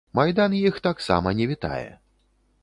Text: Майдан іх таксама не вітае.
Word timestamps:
Майдан 0.19 0.55
іх 0.59 0.79
таксама 0.87 1.35
не 1.41 1.45
вітае. 1.53 1.89